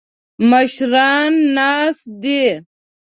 مشران 0.49 1.33
ناست 1.55 2.01
دي. 2.21 2.43